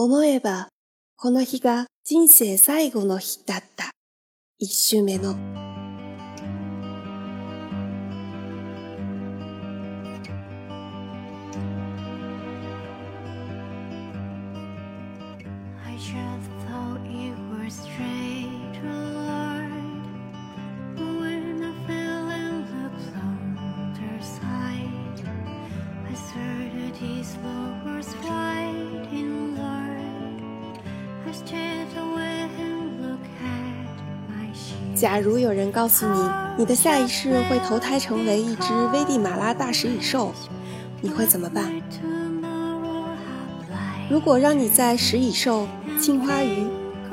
[0.00, 0.68] 思えば、
[1.16, 3.90] この日が人生最後の日だった。
[4.56, 5.34] 一周目の。
[34.98, 40.32] 假如有人告诉你，你的下一世会投胎成为一只危地马拉大食蚁兽，
[41.00, 41.70] 你会怎么办？
[44.10, 45.68] 如果让你在食蚁兽、
[46.00, 46.66] 青花鱼、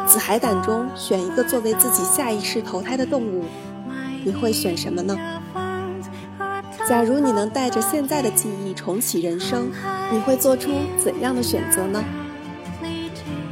[0.07, 3.45] 紫海胆中选一个作为自己下一世投胎的动物，
[4.23, 5.15] 你会选什么呢？
[6.89, 9.69] 假如你能带着现在的记忆重启人生，
[10.11, 12.03] 你会做出怎样的选择呢？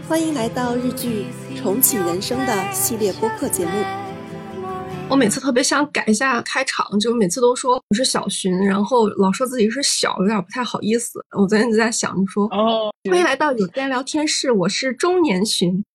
[0.10, 1.28] 欢迎来到日剧
[1.58, 3.72] 《重启人生》的系列播客节目。
[5.14, 11.24] 我每次特别想改一下开场，就每次都说我是小寻，然后老说自己是小，有点不太好意思。
[11.38, 15.86] 我昨天就在想，就说哦，欢迎来到有间聊天室，我是中年寻。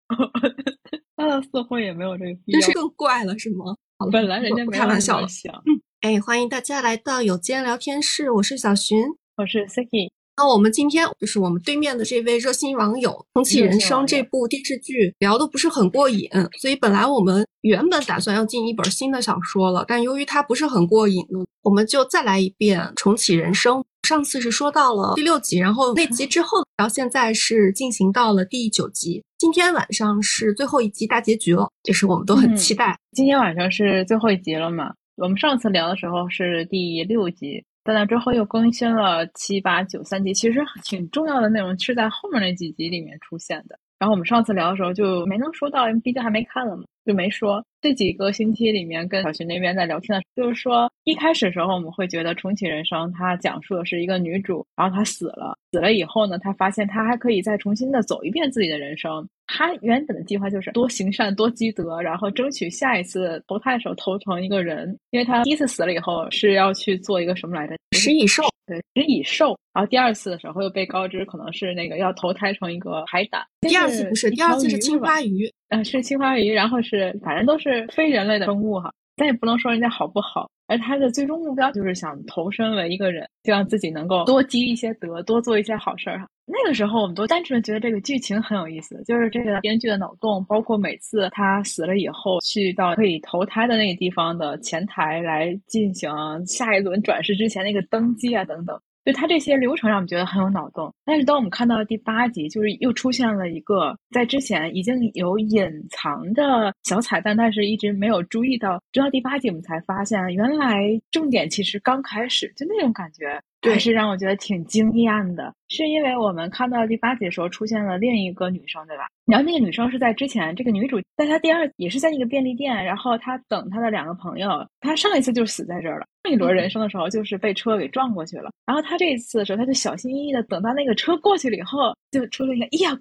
[1.17, 3.75] 那 似乎也没有这个必要，这是更怪了，是吗？
[4.13, 5.27] 本来人家开玩笑了。
[5.67, 9.03] 嗯，哎，欢迎大家来到有间聊天室，我是小寻，
[9.37, 10.13] 我是 Siki。
[10.39, 21.20] 那我们今天就是我们对面的这位热心网友，《重启人生》这部电视剧聊的不是很过瘾，所以本来我们原本打算要进一本新的小说了，但由于它不是很过瘾，
[21.62, 23.78] 我们就再来一遍《重启人生》。
[24.06, 32.97] 上次是说到了第六集，然后那集之后，然后现在是进行到了第九集，今天晚上是最后一集大结局了，就是我们都很期待。
[33.11, 34.94] 今天晚上是最后一集了嘛？
[35.16, 37.64] 我们上次聊的时候是第六集。
[37.89, 43.78] 在那之后又更新了七八九三集，其实挺重要的内容是在后面那几集里面出现的。
[43.98, 47.64] 然后我们上次聊的时候就没能说到，因为毕竟还没看了嘛，就没说。
[47.81, 59.27] 这几个星期里面跟小徐那边在聊天的，就是说一开始时候我们会觉得重启人生，它讲述的是一个女主，然后她死了，死了以后呢，她发现她还可以再重新的走一遍自己的人生。
[59.48, 67.75] 她原本的计划就是多行善多积德，然后争取下一次投胎的时候投成一个人，因为他第一次死了以后是要去做一个什么来着？
[67.97, 68.44] 食蚁兽。
[68.66, 69.59] 对，食蚁兽。
[69.72, 73.42] 然后第二次的时候又被告知可能是那个要投胎成一个海胆。
[73.62, 75.50] 第二次不是，第二次是青花鱼。
[75.70, 80.49] 嗯，是青花鱼，然后是反正都是非人类的生物哈，咱也不能说人家好不好。
[80.69, 86.29] 而他的最终目标就是想投身为一个人，希望自己能够多积一些德，多做一些好事儿哈。
[86.45, 96.11] 那个时候我们都单纯的觉得这个剧情很有意思，就是这个编剧的脑洞，包括每次他死了以后去到可以投胎的那个地方的前台来进行
[96.47, 98.78] 下一轮转世之前那个登记啊等等。
[99.09, 113.41] 就它这些流程让我们觉得很有脑洞，但是当我们看到第八集，就是又出现了一个在之前已经有隐藏的小彩蛋，但是一直没有注意到，直到第八集我们才发现，原来重点其实刚开始，就那种感觉。
[113.63, 119.09] 还是让我觉得挺惊艳的，是因为我们看到第八集的时候出现了另一个女生，对吧？
[119.27, 124.65] 然后那个女生是在之前，这个女主在她第二也是在那个便利店，然后她等她的两个朋友。
[124.81, 128.51] 她上一次就死在这儿了，上一轮人生的时候就是被车给撞过去了。
[128.65, 132.97] 然后她这一次的时候，她就小心翼翼的等到那个车过去了以后，就出了一个，哎呀，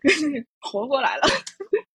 [0.59, 1.24] 活过来了。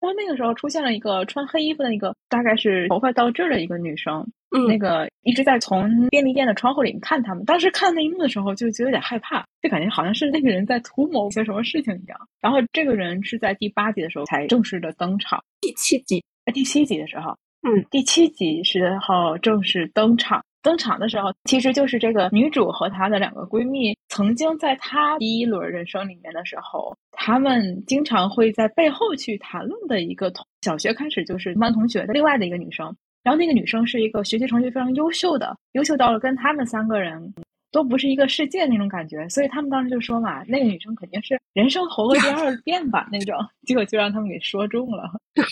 [0.01, 4.27] 然后那个时候出现了一个穿黑衣服的一个，大概是头发到这儿的一个女生。
[4.51, 7.45] 嗯，那个一直在从便利店的窗户里面看他们。
[7.45, 12.19] 当时看那一幕的时候，就觉得有点害怕，就感觉好像是那个人在图谋些什么事情一样。
[12.41, 15.43] 然后这个人是在第八集的时候才正式的登场。
[15.61, 20.43] 第七集，在第七集的时候，嗯，第七集时候正式登场。
[20.61, 32.95] 登场的时候，其实就是这个女主和她的两个闺蜜，曾经在她第一轮人生里面的时候，她们经常会在背后去谈论的一个同小学开始就是班同学的另外的一个女生。
[33.29, 37.35] 然后那个女生是一个学习成绩非常优秀的，优秀到了跟他们三个人
[37.71, 45.11] 都不是一个世界那种感觉，所以他们当时就说嘛，那个女生肯定是人生活过第 二遍吧那种，结果就让他们给说中了。
[45.37, 45.45] 对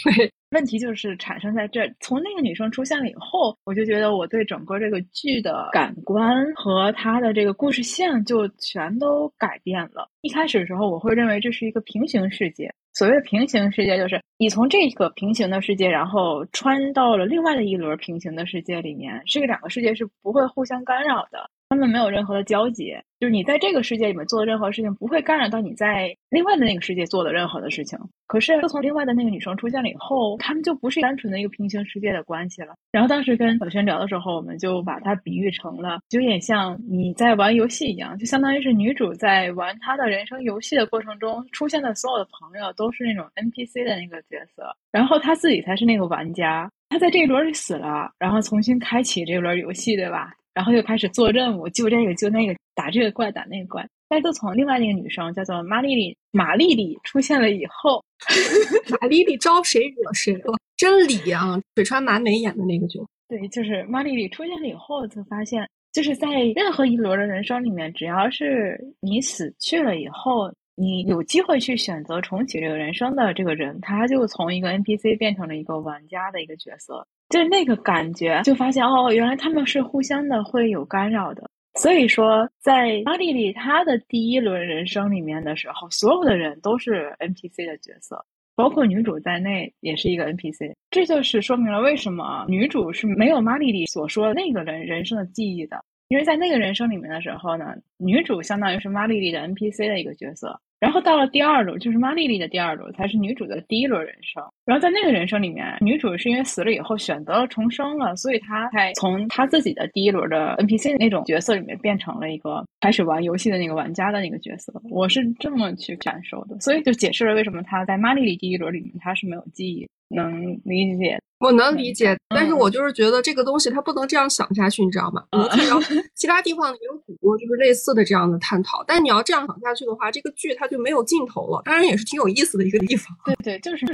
[0.53, 10.09] 问题就是产生在这，从那个女生出现了以后，我就觉得我对整个这个剧的感官和它的这个故事线就全都改变了。
[10.23, 12.73] 一开始的时候，我会认为这是一个平行世界。
[12.97, 21.51] 所谓的平行世界，就是你从这个平行的世界，然后穿到了另外的一轮平行的世界里面，这个两个世界是不会互相干扰的。
[21.69, 27.99] 他们没有任何的交集，就是你在这个世界里面做的任何事情，不会干扰到你在另外的那个世界做的任何的事情。
[28.29, 32.75] 可是，自从另外的那个女生出现了以后，他们就不是单纯的一个平行世界的关系了。
[32.93, 46.71] 然后当时跟小轩聊的时候，我们就把它比喻成了，就有点像你在玩游戏一样，就相当于是女主在玩她的人生游戏的过程中出现的所有的朋友都是那种 NPC 的那个角色，然后她自己才是那个玩家。
[46.91, 50.33] 她在这一轮里死了，然后重新开启这一轮游戏，对吧？
[50.57, 53.87] 然后又开始做任务，救这个救那个，打这个怪打那个怪。
[54.09, 58.03] 但就从另外那个女生叫做玛丽丽玛丽丽出现了以后，
[58.99, 60.55] 玛丽丽招谁惹谁了？
[60.79, 61.61] 真理啊！
[61.75, 63.07] 水川麻美演的那个角色。
[63.29, 77.07] 对，就是玛丽丽出现了以后，就发现就是在任何一轮的人生里面，只要是你死去了以后，你有机会去选择重启这个人生的这个人，他就从一个 NPC 变成了一个玩家的一个角色。
[77.29, 81.43] 就是那个感觉，就发现哦，原来他们是互相的会有干扰的。
[81.75, 88.25] 所以说，在马丽丽她的第一轮人生里面的时候，所有的人都是 NPC 的角色，
[88.55, 90.73] 包括女主在内也是一个 NPC。
[90.91, 100.59] 这就是说明了为什么女主是没有玛丽丽所说那个人人生的记忆的，因为在那个人生里面的时候呢，女主相当于是玛丽丽的 NPC 的一个角色。
[100.87, 104.41] 然后到了第二轮，就是马丽丽的第二轮，才是女主的第一轮人生。
[104.65, 114.73] 然后在那个人生里面，女主是因为死了以后选择了重生了，所以她才从她自己的第一轮的 NPC 那种角色里面变成了一个开始玩游戏的那个玩家的那个角色。
[114.89, 121.19] 我是这么去感受的，所以就解释了为什么她在马丽丽第一轮里面她是没有记忆，能理解。
[121.39, 125.23] 我能理解，但是我就是觉得这个东西它不能这样想下去，你知道吗？
[125.33, 125.79] 我看到
[126.17, 131.61] 其他地方也有很多就是类似的这样的探讨，但你要这样想下去的话，这个剧它就没有尽头了。
[131.67, 133.15] 当然也是挺有意思的一个地方。
[133.27, 133.85] 对对，就是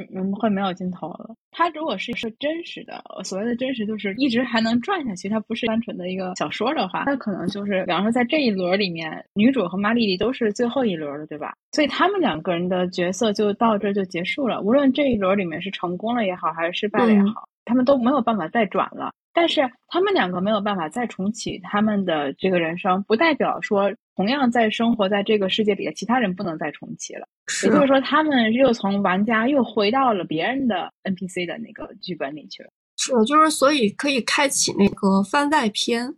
[0.41, 1.35] 会没有尽头了。
[1.51, 11.53] 它如果是一个真实的，所谓的真实就是一直还能转下去，它不是单纯的一个小说的话，那可能就是比方说在这一轮里面，女主和玛丽丽都是最后一轮了，对吧？
[11.73, 14.61] 所以他们两个人的角色就到这就结束了。
[14.61, 17.49] 无论这一轮里面是成功了也好，还是失败了也好。
[17.65, 27.29] 他们都没有办法再转了，但是他们两个没有办法再重启他们的这个人生，不代表说同样在生活在这个世界里的其他人不能再重启了。
[27.63, 32.71] 也就是说，他们又从玩家又回到了别人的 NPC 的那个剧本里去了。
[32.97, 36.13] 是，就是所以可以开启那个番外篇。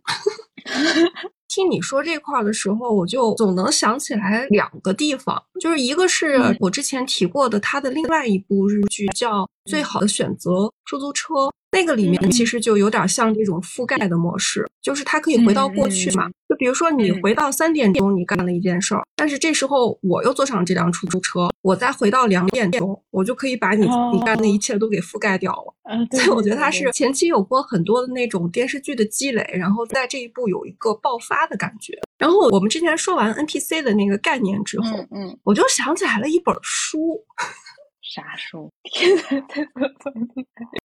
[1.47, 11.33] 听你说这块的时候，我就总能想起来两个地方，就是一个是我之前提过的他的另外一部日剧，叫《最好的选择出租车》。
[11.75, 16.29] 那个里面其实就有点像这种覆盖的模式，就是它可以回到过去嘛。
[16.47, 26.07] 就比如说你回到三点钟，你干了一件事儿，但是这时候我又坐上这辆出租车，我再回到两点钟，我就可以把你你干的一切都给覆盖掉了。
[26.11, 31.99] 所以我觉得它是前期有过很多的那种电视剧的积累，然后在这一步有一个爆发的感觉。
[32.17, 37.21] 然后我们之前说完 NPC 的那个概念之后，嗯，我就想起来了一本书。
[38.15, 38.71] 啥书？
[38.93, 39.35] 天才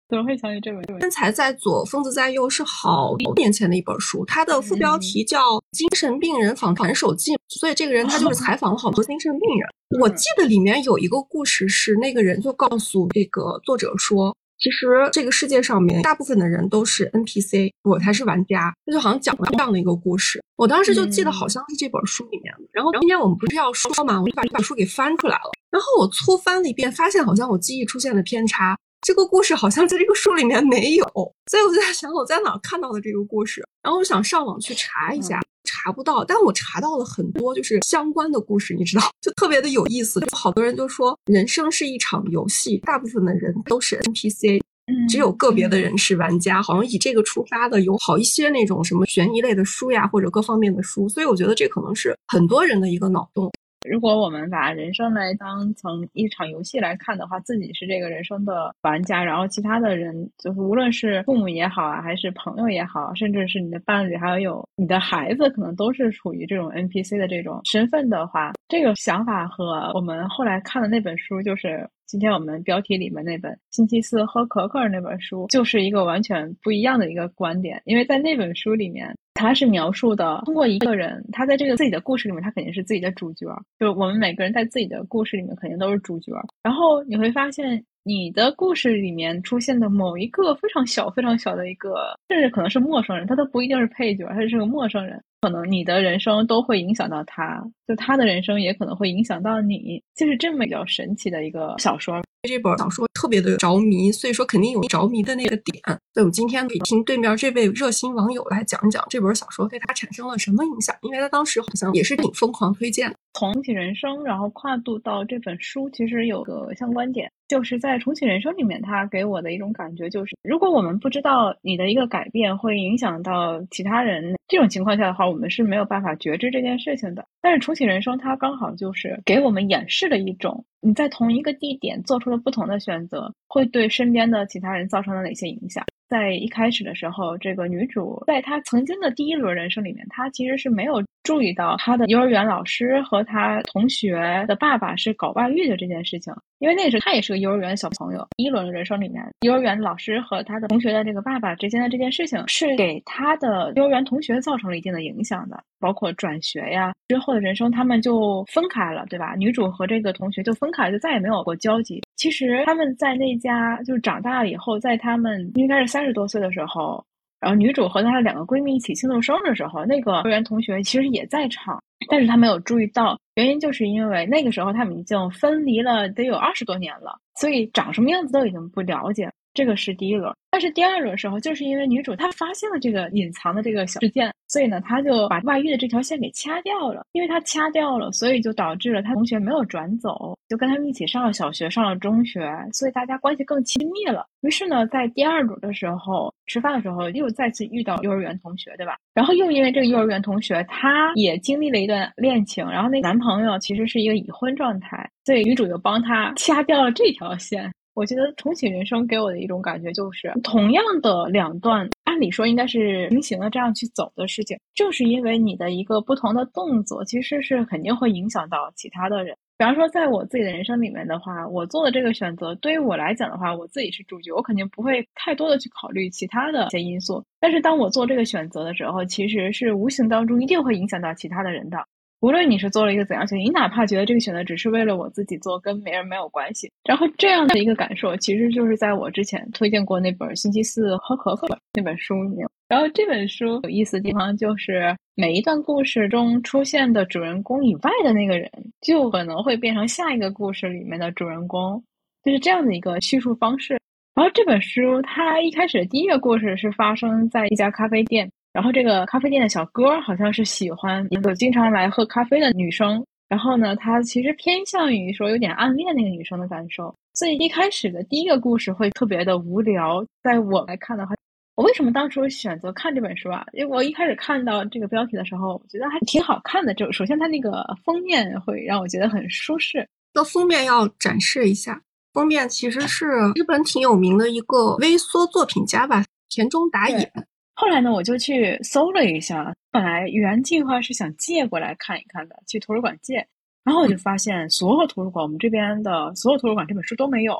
[0.09, 0.99] 怎么会想起这本？
[0.99, 5.39] 天才在左，疯子在右是好多年前的一本书，它的副标题叫
[5.71, 9.69] 《精神病人访谈手记》，所以这个人他就是采访了好多精神病人。
[10.03, 14.37] 我记得里面有一个故事是，那个人就告诉这个作者说。
[14.61, 18.73] 其实这个世界上面大部分的人都是 NPC，我才是玩家。
[18.85, 22.65] 他就好像讲了这样的一个故事，我当时就记得好像是这本书里面的。
[22.71, 25.51] 然后今天我们不是要说嘛，我就把这本书给翻出来了。
[25.71, 28.77] 然后我粗翻了一遍，发现好像我记忆出现了偏差。
[29.01, 31.07] 这个故事好像在这个书里面没有，
[31.47, 33.67] 所以我就在想我在哪看到的这个故事。
[33.83, 35.41] 然后我想上网去查一下。
[35.83, 40.21] 查不到，但我查到了很多就是相关的故事，你知道， 就特别的有意思。
[40.21, 44.61] 就好多人就说，人生是一场游戏，大部分的人都是 NPC，
[45.09, 46.63] 只有个别的人是玩家。
[46.63, 51.09] 好像以这个出发的有好一些那种什么悬疑类的书呀，或者各方面的书。
[51.09, 53.51] 所以我觉得这可能是很多人的一个脑洞。
[53.89, 79.17] 如果我们把人生来当成一场游戏来看的话，自己是这个人生的玩家，然后其他的人就是无论是父母也好啊，还是朋友也好，甚至是你的伴侣，还有你的孩子，可能都是处于这种 NPC 的这种身份的话，这个想法和我们后来看的那本书，就是今天我们标题里面那本《星期四喝可可》那本书，就是一个完全不一样的一个观点，因为在那本书里面。
[79.41, 83.47] 他是描述的，通过一个人，他在这个自己的故事里面，他肯定是自己的主角。
[83.79, 86.33] 就我们每个人在自己的故事里面，肯定都是主角。
[86.63, 95.23] 然后你会发现，你的故事里面出现的某一个非常小、非常小的一个，甚至可能是陌生人，他都不一定是配角，他是个陌生人。
[95.41, 102.21] 可能你的人生都会影响到他，就他的人生也可能会影响到你，就是这么比较神奇的一个小说。
[102.43, 105.79] 这本小说特别的着迷，所以说肯定有着迷的那个点。
[106.13, 113.15] 所以我们今天可以听对面这位热心网友来讲一讲这本小说对他产生了什么影响，因为他当时好像也是挺疯狂推荐。
[113.35, 127.27] 重启人生，然后跨度到这本书，其实有个相关点，就是在重启人生里面，他给我的一种感觉就是，如果我们不知道你的一个改变会影响到其他人，这种情况下的话，我们是没有办法觉知这件事情的。
[127.43, 135.85] 但是重启人生，它刚好就是给我们演示了一种，你在同一个地点做出了不同的选择，会对身边的其他人造成了哪些影响。
[136.09, 148.27] 在一开始的时候，这个女主在她曾经的第一轮人生里面，她其实是没有注意到她的幼儿园老师和她同学的爸爸是搞外遇的这件事情，因为那时候她也是个幼儿园小朋友。
[148.37, 159.35] 一轮人生里面，幼儿园老师和他的同学的这个爸爸之间的这件事情，是给他的幼儿园同学造成了一定的影响的，包括转学呀，之后的人生他们就分开了，对吧？
[159.37, 162.03] 女主和这个同学就分开了，就再也没有过交集。
[162.17, 166.01] 其实他们在那家就是长大了以后，在他们应该是三。
[166.01, 167.05] 三十多岁的时候，
[167.41, 171.79] 然后女主和她的两个闺蜜一起庆祝生日的时候，那个幼儿园同学其实也在场，
[172.09, 179.31] 但是他没有注意到，原因就是因为那个时候他们已经分离了得有二十多年了，所以长什么样子都已经不了解。
[179.53, 187.05] 这个是第一轮，但是第二轮的时候，就是因为女主她发现了这个隐藏的这个小事件，所以呢，她就把外遇的这条线给掐掉了。
[187.13, 194.25] 因为她掐掉了，所以就导致了她同学没有转走，就跟他们一起上了小学，上了中学，所以大家关系更亲密了。
[194.43, 198.97] 于是呢，在第二轮的时候吃饭的时候，又再次遇到幼儿园同学，对吧？
[199.13, 207.71] 然后又因为这个幼儿园同学，他也经历了一段恋情，然后那男朋友其实是一个已婚状态，所以女主就帮他掐掉了这条线。
[208.01, 219.37] 我觉得重启人生给我的一种感觉就是，同样的两段，按理说应该是平行的这样去走的事情，正是因为你的一个不同的动作，其实是肯定会影响到其他的人。
[219.59, 227.23] 比方说，在我自己的人生里面的话，我做的这个选择，对于我来讲的话，我自己是主角，我肯定不会太多的去考虑其他的一些因素。
[227.39, 231.77] 但是当我做这个选择的时候，其实是无形当中一定会影响到其他的人的。
[232.21, 242.47] 无论你是做了一个怎样选择，你哪怕觉得这个选择只是为了我自己做，跟别人没有关系，然后这样的一个感受，其实就是在我之前推荐过那本《星期四喝可可》那本书里面。
[242.69, 248.51] 然后这本书有意思的地方就是，每一段故事中出现的主人公以外的那个人，
[248.83, 251.83] 就可能会变成下一个故事里面的主人公，
[252.23, 253.81] 就是这样的一个叙述方式。
[254.15, 258.31] 然后这本书它一开始第一个故事是发生在一家咖啡店。
[258.53, 270.05] 然后这个咖啡店的小哥好像是喜欢一个经常来喝咖啡的女生，然后呢，他其实偏向于说有点暗恋那个女生的感受，所以一开始的第一个故事会特别的无聊。
[270.23, 271.15] 在我来看的话，
[271.55, 273.47] 我为什么当初选择看这本书啊？
[273.53, 276.75] 因为我一开始看到这个标题的时候，我觉得还挺好看的。
[276.75, 279.87] 就首先它那个封面会让我觉得很舒适。
[280.13, 281.81] 那封面要展示一下，
[282.13, 287.13] 封面其实是日本挺有名的一个微缩作品家吧，田中达也。
[287.61, 293.17] 后来呢，我就去搜了一下，本来原计划是想借过来看一看的，去图书馆借。
[293.63, 297.39] 然后我就发现，所有图书馆，我们这边的所有图书馆这本书都没有，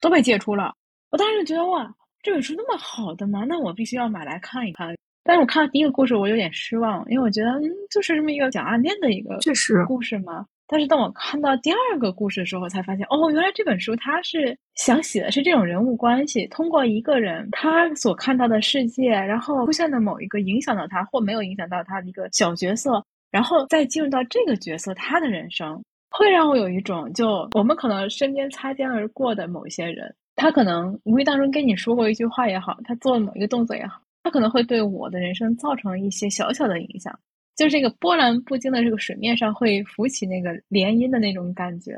[0.00, 0.74] 都被借出了。
[1.12, 1.88] 我当时就觉得，哇，
[2.20, 3.44] 这本书那么好的吗？
[3.46, 4.92] 那我必须要买来看一看。
[5.22, 10.44] 但是我看到第一个故事，我有点失望，因为我觉得，嗯，就是这么一个讲暗恋的一个确实故事嘛。
[10.72, 37.18] 但是当我看到第二个故事的时候，才发现哦，原来这本书它是想写的是这种人物关系，通过一个人他所看到的世界，然后出现的某一个影响到他或没有影响到他的一个小角色，然后再进入到这个角色他的人生，会让我有一种就我们可能身边擦肩而过的某一些人，他可能无意当中跟你说过一句话也好，他做了某一个动作也好，他可能会对我的人生造成一些小小的影响。
[37.56, 41.92] 就是这个波澜不惊的这个水面上会浮起那个涟漪的那种感觉，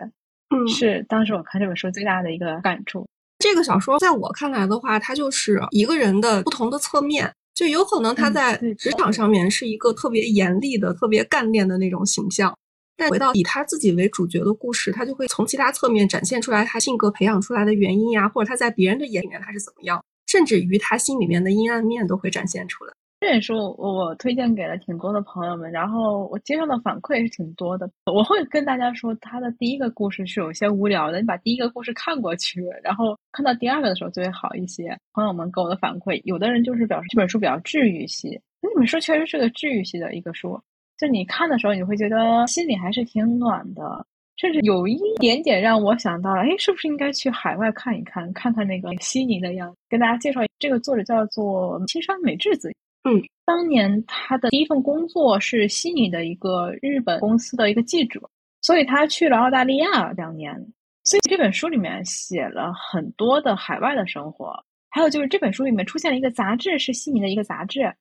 [0.50, 3.06] 嗯，是当时我看这本书最大的一个感触。
[3.38, 12.56] 这个小说在我看来的话，它就是一个人的不同的侧面，就有可能他在职场上面是一个特别严厉的、特别干练的那种形象，
[12.97, 22.92] 但回到以他自己为主角的故事，他就会从其他侧面展现出来他性格培养出来的原因呀，或者他在别人的眼里面他是怎么样，甚至于他心里面的阴暗面都会展现出来。
[23.22, 27.88] 这本书我推荐给了挺多的朋友们，然后我接受的反馈也是挺多的。
[28.12, 34.98] 我会跟大家说，他的第一个故事是有些无聊的，你把第一个故事看过去，然后看到第二个的时候就会好一些。
[35.12, 40.60] 朋友们给我的反馈，有的人就是表示这本书比较治愈系，那本书确实是个治愈系的一个书，
[40.98, 49.76] 就你看的时候你会觉得心里还是挺暖的，甚至有一点点让我想到了，哎，是不是应该去海外看一看，看看那个悉尼的样子？
[49.88, 52.68] 跟大家介绍，这个作者叫做青山美智子。
[53.04, 58.21] 嗯，当年他的第一份工作是悉尼的一个日本公司的一个记者，
[58.61, 60.54] 所以他去了澳大利亚两年。
[61.02, 64.54] 所以这本书里面写了很多的海外的生活，
[64.88, 67.92] 还有就是这本书里面出现了一个杂志，是悉尼的一个杂志，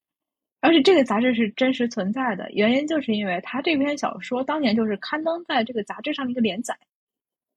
[0.60, 2.48] 而且这个杂志是真实存在的。
[2.51, 6.77] 原因就是因为他这篇小说当年就是刊登在这个杂志上的一个连载。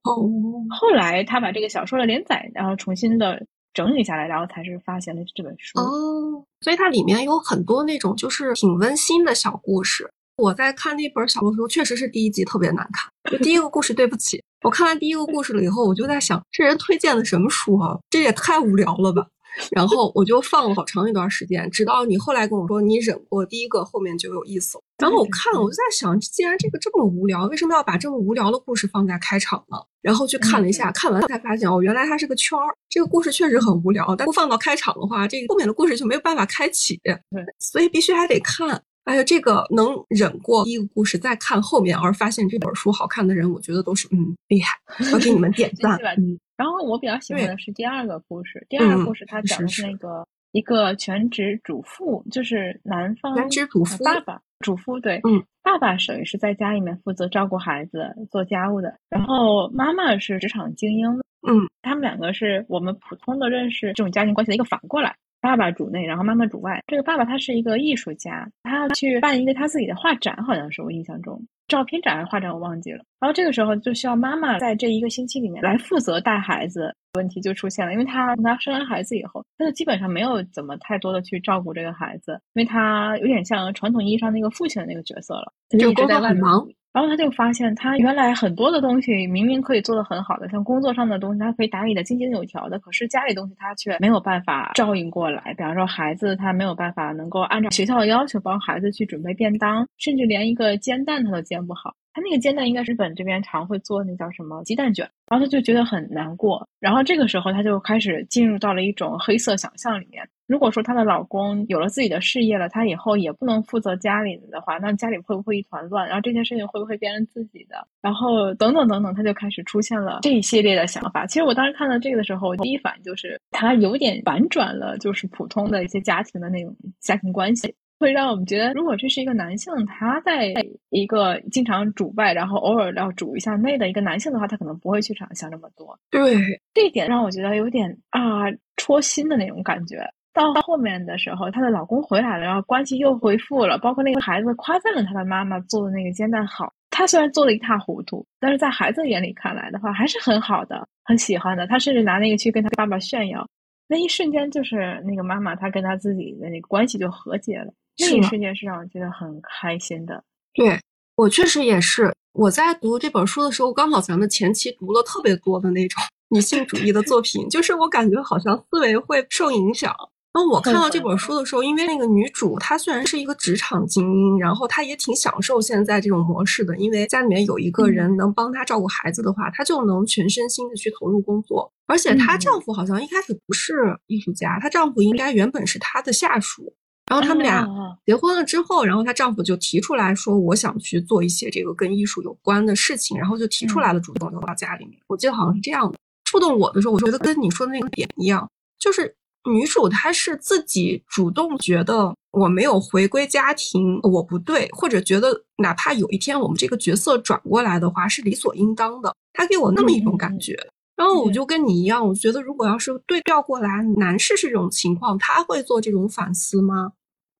[0.05, 0.31] 哦，
[0.71, 3.47] 后来他把这个小说的连载，然后重新的。
[3.75, 6.47] 整理下来，然后才是发现了这本书哦。
[6.65, 10.11] 所以它里面有很多那种就是挺温馨的小故事。
[10.37, 13.13] 我在看那本小说的时候，确实是第一集特别难看。
[13.31, 17.99] 就第一个故事，对不起，我看完第一个故事了以后，我就在想，这人推荐的什么书啊？
[18.09, 19.27] 这也太无聊了吧。
[19.71, 24.83] 然后我就放了好长一段时间，直到你后来跟我说你忍过第一个，后面就有意思了。
[24.99, 29.77] 然后我看了，我就在想，既然这个这么无聊，为什么要把这么无聊的故事放在开场呢？
[30.03, 32.75] 然后去看了一下，看完才发现哦，原来它是个圈儿。
[32.89, 37.01] 这个故事确实很无聊，但不放到开场的话，这个后面的故事就没有办法开启。
[37.03, 37.17] 对，
[37.59, 38.83] 所以必须还得看。
[39.05, 44.79] 哎呀，这个能忍过第一个故事再看后面，而发现这本书好看的人，我觉得都是嗯厉害，
[45.13, 45.99] 要给你们点 赞。
[46.17, 46.39] 嗯。
[46.57, 61.09] 然后我比较喜欢的是第二个故事，第二个故事它讲的是那个一个全职主妇，就是男方全职主妇爸爸主妇对，嗯，爸爸属于是在家里面负责照顾孩子、做家务的，然后妈妈是职场精英，
[61.47, 65.15] 嗯，他们两个是我们普通的认识这种家庭关系的一个反过来。
[65.41, 66.83] 爸爸主内，然后妈妈主外。
[66.87, 73.05] 这个爸爸他是一个艺术家，他要去办一个他自己的画展，好像是我印象中，照片展还是画展我忘记了。
[73.21, 86.67] 然后这个时候就需要妈妈在这一个星期里面来负责带孩子，问题就出现了，因为她从她生完孩子以后，她就基本上没有怎么太多的去照顾这个孩子，因为她有点像传统意义上那个父亲的那个角色了，就一直在外面忙。
[86.95, 95.53] 然后他就发现，他原来很多的东西明明可以做得很好的，像工作上的东西，他可以打理的井井有条的，可是家里东西他却没有办法照应过来。
[95.55, 101.93] 比方说，孩子他没有办法能够按照学校的要求帮孩子去准备便当，甚至连一个煎蛋他都煎不好。
[102.13, 106.65] 他那个煎蛋应该是日本这边常会做那叫什么鸡蛋卷，然后他就觉得很难过。
[106.79, 110.23] 然后这个时候他就开始进入到了一种黑色想象里面。
[110.47, 116.07] 如果说她的老公有了自己的事业了，她以后也不能负责家里的话，那家里会不会一团乱？
[116.07, 117.87] 然后这件事情会不会变成自己的？
[118.03, 121.27] 然后等等等等，她就开始出现了这一系列的想法。
[121.27, 130.53] 其实我当时看到这个的时候，第一反应就是她有点反转了，就是普通的一些家庭的那种家庭关系，会让我们觉得，如果这是一个男性，他在
[130.91, 135.99] 一个经常主外，然后偶尔要主一下内的一个男性的话，他可能不会去想想这么多。
[136.11, 136.37] 对，
[136.75, 138.43] 这一点让我觉得有点啊
[138.77, 140.07] 戳心的那种感觉。
[140.35, 143.79] 到后面的时候，她的老公回来了，然后关系又恢复了。
[143.79, 151.67] 包括那个孩子夸赞了她的妈妈做的那个煎蛋好，她虽然做的一塌糊涂，但是在孩子眼里看来的话，还是很好的，很喜欢的。
[151.69, 153.47] 她甚至拿那个去跟她爸爸炫耀，
[153.87, 157.73] 那一瞬间就是那个妈妈她跟她自己的那个关系就和解了。
[158.01, 160.21] 那一瞬间是让我觉得很开心的。
[160.53, 160.77] 对
[161.17, 166.03] 我确实也是，我在读这本书的时候，刚好咱们前期读了特别多的那种
[166.35, 169.95] 女性主义的作品，就是我感觉好像思维会受影响。
[170.35, 181.73] 然后我看到这本书的时候，因为那个女主她虽然是一个职场精英，然后她也挺享受现在这种模式的，因为家里面有一个人能帮她照顾孩子的话，她就能全身心的去投入工作。
[181.87, 183.75] 而且她丈夫好像一开始不是
[184.09, 186.75] 艺术家，她丈夫应该原本是她的下属。
[187.09, 187.65] 然后他们俩
[188.05, 194.99] 结婚了之后，然后她丈夫就提出来说：“我想去做一些这个跟艺术有关的事情。”然后就提出来了，主动留到家里面。
[195.07, 195.97] 我记得好像是这样的。
[196.25, 199.15] 触动我的时候，我觉得跟你说的那个点一样，就是。
[199.51, 210.57] 女主她是自己主动觉得我没有回归家庭，我不对，或者觉得哪怕有一天我们这个角色转过来的话是理所应当的，她给我那么一种感觉。
[210.97, 216.93] 然后我就跟你一样，我觉得如果要是对调过来，男士是这种情况，他会做这种反思吗？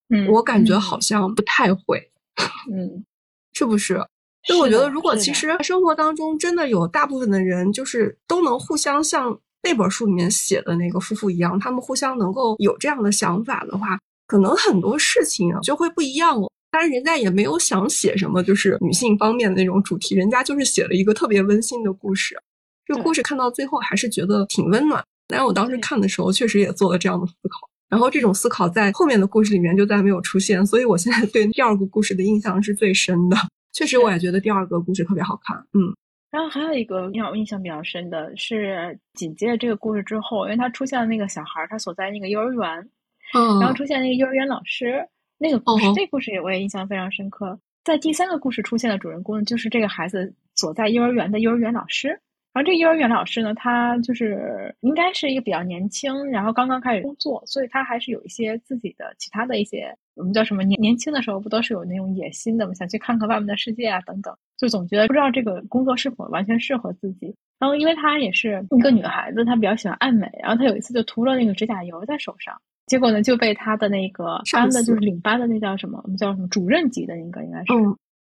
[0.09, 2.11] 嗯，我感觉好像不太会。
[2.71, 3.05] 嗯，
[3.53, 3.95] 是不是？
[4.43, 9.39] 所以我觉得，如果其实生活当中真的有大部分的人，就是都能互相像。
[9.65, 16.47] 那本书里面写的那个夫妇一样，他们互相能够有这样的想法的话，可能很多事情啊就会不一样了。
[16.69, 22.37] 当然，人家也没有想写什么就是女性方面的那种主题，人家就是写了一个特别温馨的故事。
[22.85, 25.03] 这个故事看到最后还是觉得挺温暖。
[25.27, 27.67] 但是我当时看的时候，确实也做了这样的思考。
[27.89, 33.37] 然后这种思考在后面的故事里面就再没有出现，所以我现在对第二个故事的印象是最深的。
[33.73, 35.57] 确实，我也觉得第二个故事特别好看。
[35.73, 35.95] 嗯。
[36.35, 42.89] 然后还有一个让我印象比较深的是，紧接着这个故事之后，因为他出现了那个小孩，他所在那个幼儿园，
[43.33, 47.57] 嗯，然后出现那个幼儿园老师，那个故事，这故事也我也印象非常深刻。
[47.85, 52.19] 在第三个故事出现的主人公就是这个孩子所在幼儿园的幼儿园老师，
[52.55, 62.73] 然后这幼儿园老师呢，他就是应该是一个比较年轻，然后刚刚开始工作，所以他还是有一些自己的其他的一些，我们叫什么年年轻的时候不都是有那种野心的嘛？
[62.73, 67.35] 想去看看外面的世界啊等等，就总觉得不知道这个工作是否完全适合自己。
[67.59, 77.65] 然后因为她也是一个女孩子，她比较喜欢爱美，然后她有一次就涂了那个指甲油在手上，结果呢就被她的那个班的就是领班的那叫什么，我们叫什么主任级的那个应该是，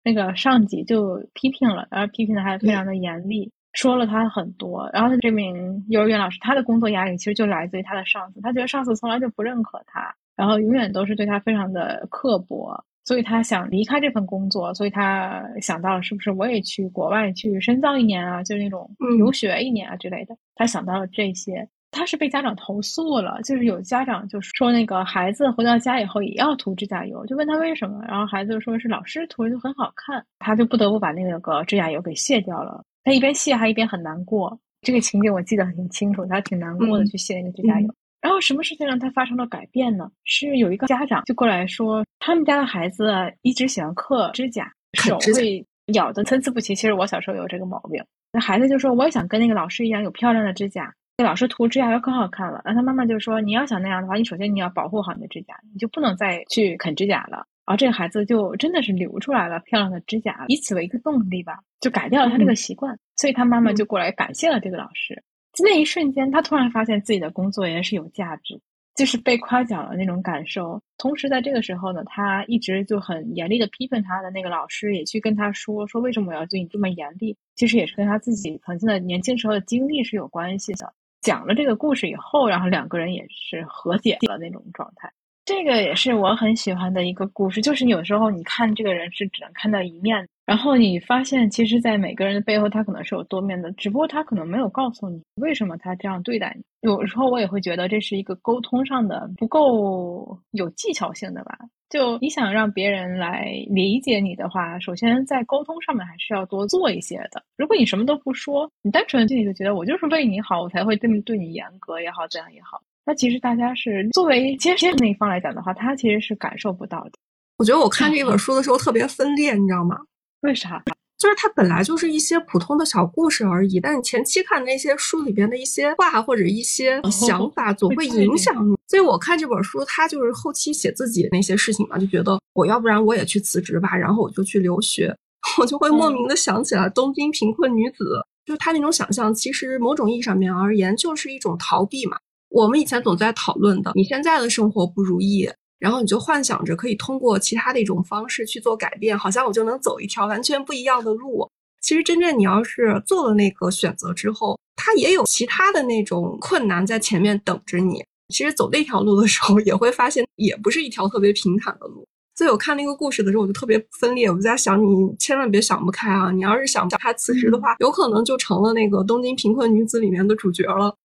[0.03, 3.51] 那个上级就批评了，然后批评的还非常的严厉。
[3.73, 32.84] 说了他很多，然后他这名幼儿园老师，他的工作压力其实就来自于他的上司，他觉得上司从来就不认可他，然后永远都是对他非常的刻薄，所以他想离开这份工作，所以他想到了是不是我也去国外去深造一年啊，就是那种留学一年啊之类的，他想到了这些，他是被家长投诉了，就是有家长就说那个孩子回到家以后也要涂指甲油，就问他为什么，然后孩子说是老师涂的就很好看，他就不得不把那个指甲油给卸掉了。
[33.10, 36.24] 他一边卸还一边很难过，这个情景我记得很清楚。
[36.28, 37.91] 他挺难过的去卸那个指甲油，
[38.22, 40.08] 然后什么事情让他发生了改变呢？
[40.26, 46.76] 是有一个家长就过来说，他们家的孩子一直喜欢刻指甲，手会咬的参差不齐。
[46.76, 48.00] 其实我小时候有这个毛病。
[48.32, 50.93] 那孩子就说，我也想跟那个老师一样有漂亮的指甲。
[51.17, 52.62] 那老师涂指甲油可好看了。
[52.63, 57.43] 然后他妈妈就说，你要想那样的话，你首先你要保护好你的指甲，你就不能再去啃指甲了。
[57.69, 62.97] 然后这个孩子就真的是留出来了漂亮的指甲，以此为一个动力吧，就改掉了他这个习惯。
[63.15, 65.23] 所以他妈妈就过来感谢了这个老师。
[65.63, 68.60] 那一瞬间，他突然发现自己的工作也是有价值，
[68.95, 70.82] 就是被夸奖了那种感受。
[70.97, 77.38] 同时在这个时候呢，他一直就很严厉的批评他的那个老师，也去跟他说说为什么我要对你这么严厉。
[77.55, 80.91] 其实也是跟他自己曾经的年轻时候的经历是有关系的。
[81.21, 85.12] 讲了这个故事以后，然后两个人也是和解了那种状态。
[85.49, 96.63] 这个也是我很喜欢的一个故事，就是有时候你看这个人是只能看到一面，然后你发现其实，在每个人的背后，他可能是有多面的，只不过他可能没有告诉你为什么他这样对待你。
[96.81, 101.57] 有时候我也会觉得这是一个沟通上的不够有技巧性的吧。
[101.89, 107.43] 就你想让别人来理解你的话，首先在沟通上面还是要多做一些的。
[107.57, 112.79] 如果你什么都不说，你单纯的就觉得我就是为你好，我才会这么对你严格也好，怎样也好。
[113.10, 117.13] 那其实大家是作为接受那一方来讲的话，他其实是感受不到的。
[117.58, 119.98] 我觉得我看这本书的时候特别分裂，你知道吗？
[120.41, 120.84] 为啥？
[121.17, 128.76] 就是它本来就是一些普通的小故事而已，但你前期看那些书里边的一些话或者一些想法，总会影响你。
[128.86, 135.17] 所以我看这本书，他就是后期写自己那些事情嘛，就觉得我要不然我也去辞职吧，然后我就去留学，
[135.60, 138.06] 我就会莫名的想起来东京贫困女子，
[138.45, 142.15] 就是他那种想象，其实某种意义上面而言，就是一种逃避嘛。
[142.49, 151.49] 我们以前总在讨论的，你现在的生活不如意，然后你就幻想着可以通过其他的一种方式去做改变，好像我就能走一条完全不一样的路。
[151.81, 158.03] 其实真正你要是做了那个选择之后，它也有其他的那种困难在前面等着你。
[158.33, 162.05] 其实走那条路的时候，也会发现也不是一条特别平坦的路。
[162.35, 164.29] 所以我看那个故事的时候，我就特别分裂。
[164.29, 166.31] 我就在想，你千万别想不开啊！
[166.31, 170.95] 你要是想不开辞职的话，有可能就成了那个《东京贫困女子》里面的主角了。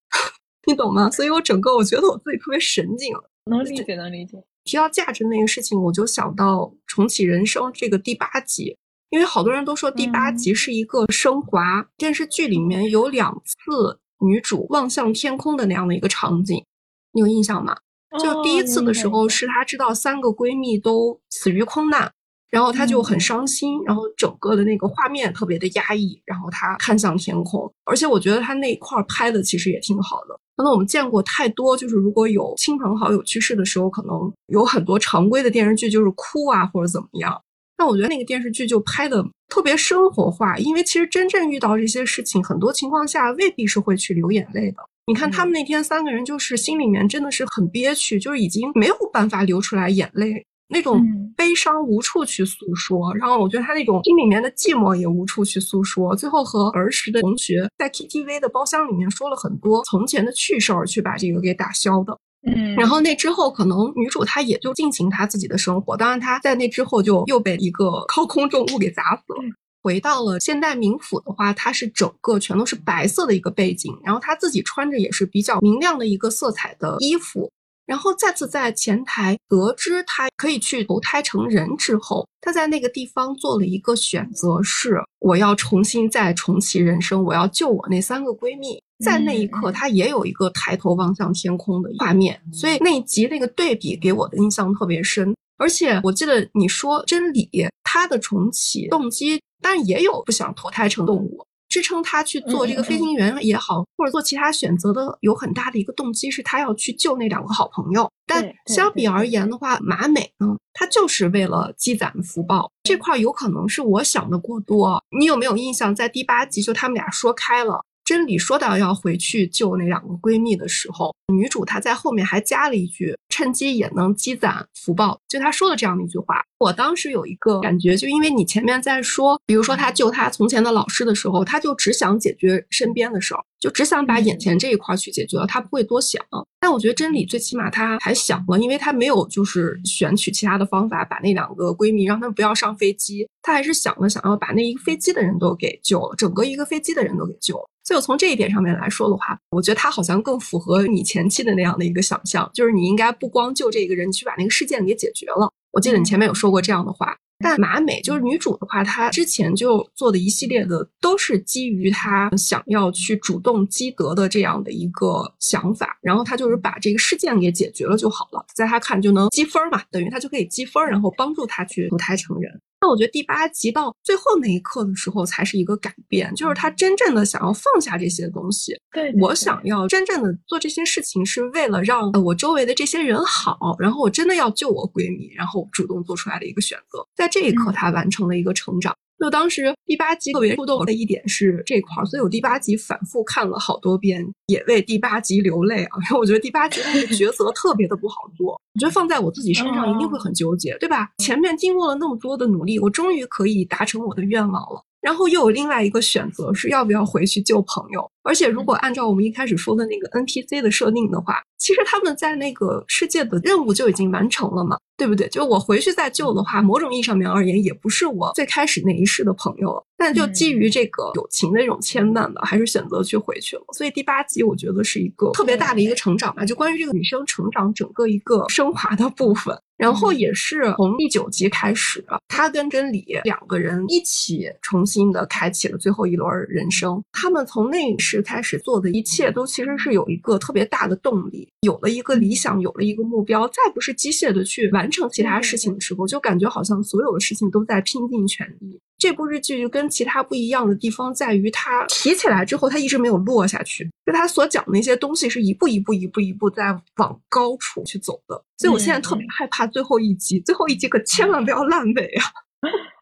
[0.66, 1.11] 你懂吗？
[1.11, 3.14] 所以我整个我觉得我自己特别神经，
[3.50, 4.42] 能理解，能理解。
[4.64, 8.77] 提到价值那个事情，我就想到《重启人生》这个第八集，
[9.11, 11.87] 因为好多人都说第八集是一个升华。
[11.96, 16.64] 电视剧里面有两次女主望向天空的那样的一个场景，
[17.12, 17.77] 你有印象吗？
[18.18, 22.11] 就第一次的时候，是她知道三个闺蜜都死于空难。
[22.48, 30.40] 然后她就很伤心，然后整个的那个画面特别的压抑，然后她看向天空，而且我觉得她那一块拍的其实也挺好的。
[30.57, 37.40] 可能我们见过太多，就是如果有亲朋好友去世的时候，可能有很多常规的电视剧就是哭啊或者怎么样。
[37.77, 44.77] 但我觉得那个电视剧就拍的特别生活化，因为其实真正遇到这些事情，很多情况下未必是会去流眼泪的。
[45.07, 50.47] 你看他们那天三个人就是心里面真的是很憋屈，就是已经没有办法流出来眼泪。
[50.74, 51.00] 那种
[51.37, 62.18] 悲伤无处去诉说，然后我觉得他那种心里面的寂寞也无处去诉说，最后和儿时的同学在 KTV 的包厢里面说了很多从前的趣事儿，去把这个给打消的。
[62.46, 69.42] 嗯，然后那之后可能女主她也就进行她自己的生活，当然她在那之后就又被一个 高空重物给砸死了。
[69.82, 77.50] 回到了现代冥府的话，它是整个全都是白色的一个背景，然后她自己穿着也是比较明亮的一个色彩的衣服。
[77.87, 88.83] 然后再次在前台得知他可以去投胎成人之后，他在那个地方做了一个选择，是我要重新再重启人生，我要救我那三个闺蜜。
[89.05, 95.35] 在那一刻，他也有一个抬头望向天空的画面，所以那一集那个对比给我的印象特别深。
[95.59, 97.51] 而且我记得你说真理，
[97.83, 101.44] 他的重启动机，但也有不想投胎成动物。
[101.74, 108.08] 支撑他去做这个飞行员也好，或者做其他选择的有很大的一个动机是他要去救那两个好朋友。
[108.28, 115.02] 但相比而言的话，马美呢，他就是为了积攒福报这块，有可能是我想的过多。
[115.18, 117.84] 你有没有印象，在第八集就他们俩说开了？
[118.05, 126.43] 真理说到要回去救那两个闺蜜的时候，女主她在后面还加了一句“趁机也能积攒福报”，就她说的这样的一句话。
[126.59, 136.23] 我当时有一个感觉，就因为你前面在说，比如说她救她从前的老师的时候，她就只想解决身边的事儿，就只想把眼前这一块去解决了，她不会多想。
[136.61, 147.69] 但我觉得真理最起码她还想了，因为她没有就是选取其他的方法把那两个闺蜜让她们不要上飞机，她还是想了想要把那一个飞机的人都给救了，整个一个飞机的人都给救了。
[147.85, 155.53] 所以从这一点上面来说的话，我觉得他好像更符合你前期的那样的一个想象，就是你应该不光救这个人，你去把那个事件给解决了。
[155.73, 157.16] 我记得你前面有说过这样的话。
[157.40, 172.61] 但马美就是女主的话，她之前就做的一系列的都是基于她想要去主动积德的这样的一个想法，然后她就是把这个事件给解决了就好了，在她看就能积分嘛，等于她就可以积分，然后帮助她去投胎成人。
[172.85, 178.79] 那我觉得第八集到最后那一刻的时候，才是一个改变，就是他真正的想要放下这些东西。
[178.92, 186.99] 对我想要真正的做这些事情，是为了让我周围的这些人好，然后我真的要救我闺蜜，然后主动做出来的一个选择。
[187.16, 188.94] 在这一刻，他完成了一个成长。
[189.24, 195.96] 就当时第八集特别触动我的一点是这块儿，所以我第八集反复看了好多遍，也为第八集流泪啊。
[196.10, 201.08] 因为我觉得第八集那个抉择特别的不好做，我觉得放在我自己身上一定会很纠结，对吧？
[201.24, 204.82] 前面经过了那么多的努力，我终于可以达成我的愿望了。
[205.00, 208.10] 然后又有另外一个选择，是要不要回去救朋友。
[208.24, 215.28] 而且如果按照我们一开始说的那个 NPC 的设定的话，其实他们在那个世界的任务就已经完成了嘛，对不对？
[215.28, 219.84] 就我回去再救的话，某种意义上面而言，也不是我最开始那一世的朋友了。
[219.96, 223.62] 但就基于这个友情的这种牵绊吧，还是选择去回去了。
[223.72, 229.56] 所以第八集我觉得是一个特别大的一个成长吧，就关于这个女生成长整个一个升华的部分。
[229.76, 237.02] 然后也是从第九集开始，他跟真理两个人一起重新的开启了最后一轮人生。
[237.10, 248.81] 他们从那一世开始做的一切，都其实是有一个特别大的动力，有了一个理想，有了一个目标，再不是机械的去完成其他事情的时候，就感觉好像所有的事情都在拼尽全力。
[248.96, 253.85] 这部日剧就跟其他不一样的地方在于，它提起来之后，它一直没有落下去。
[254.07, 258.42] 就它所讲的那些东西，是一步一步、一步一步在往高处去走的。
[258.57, 262.24] 所以我现在特别害怕最后一集，最后一集可千万不要烂尾啊！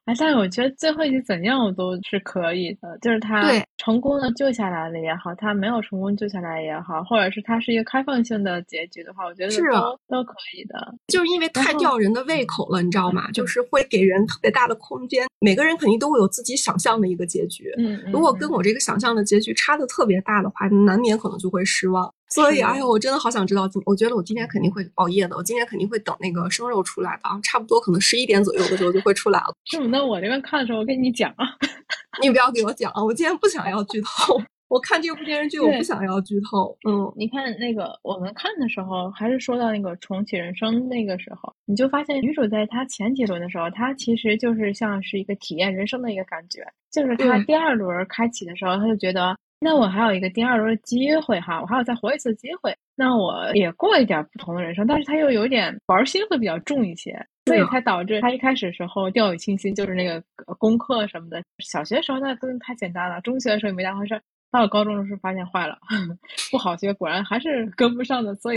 [0.05, 3.41] 哎，但是我觉得最后一集怎样我都是可以的，就是他
[3.77, 10.93] 成功的救下来了也好，他没有成功救下来也好，或者是他是一个开放性的结局的话，我觉得是都都可以的。
[11.07, 13.31] 就是因为太吊人的胃口了，你知道吗？
[13.31, 17.73] 就是会给人特别大的空间，每个人肯定都会有自己想象的一个结局。
[17.79, 22.13] 嗯，如果跟我这个想象的结局差的特别大的话，难免可能就会失望。
[22.35, 25.37] 所以，哎呦，我真的好想知道，我觉得我今天肯定会熬夜的。
[25.37, 29.55] 我今天肯定会等那个生肉出来的啊，差不多可能十一点左右的时候就会出来了。
[29.91, 31.47] 那我这边看的时候，我跟你讲啊，
[32.23, 34.41] 你不要给我讲啊，我今天不想要剧透。
[34.69, 36.75] 我看这部电视剧，我不想要剧透。
[36.89, 46.67] 嗯，你看那个我们看的时候，还是说到那个重启人生那个时候，你就发现女主在她前几轮的时候，她其实就是像是一个体验人生的一个感觉。
[46.91, 49.37] 就是她第二轮开启的时候，她就觉得。
[49.63, 60.23] 那我还有一个第二轮的机会哈，我还有再活一次机会，那我也过一点不同的人生，但是他又有点玩心会比较重一些，所以才导致他一开始时候掉以轻心，就是那个
[60.59, 65.79] 功课什么的，小学时候那都太简单了，中学的时候也没当回事儿，到了高中的时候发现坏了，
[66.51, 68.57] 不好学，果然还是跟不上的，所以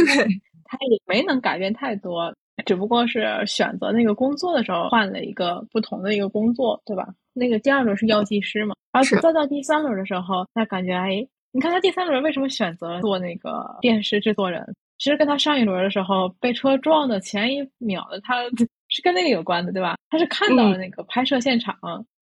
[0.66, 2.34] 他也没能改变太多，
[2.66, 7.08] 只不过是选择那个工作的时候换了一个不同的一个工作，对吧？
[7.34, 14.66] 那个第二轮是药剂师嘛，然后再到第三轮的时候，那感觉哎，你看他第三轮为什么选择做那个电视制作人？
[14.98, 18.44] 其实跟他上一轮的时候被车撞的前一秒的他
[18.88, 19.98] 是跟那个有关的，对吧？
[20.10, 21.76] 他是看到了那个拍摄现场。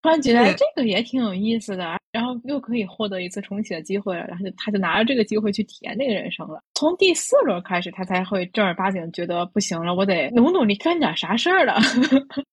[0.03, 6.59] 突然觉得这个也挺有意思的，然后又可以获得一次重启的机会了，然后就他就拿着这个机会去体验那个人生了。
[6.75, 11.79] 从第四轮开始，他才会正儿八经觉得不行了，我得努努力干点啥事儿了。